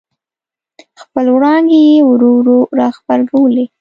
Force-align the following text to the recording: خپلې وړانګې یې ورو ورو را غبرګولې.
خپلې 1.01 1.29
وړانګې 1.35 1.79
یې 1.91 1.97
ورو 2.09 2.29
ورو 2.37 2.59
را 2.77 2.87
غبرګولې. 2.95 3.65